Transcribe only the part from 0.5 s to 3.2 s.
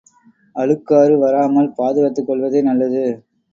அழுக்காறு வராமல் பாதுகாத்துக் கொள்வதே நல்லது.